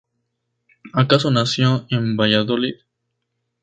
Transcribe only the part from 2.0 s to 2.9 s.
Valladolid.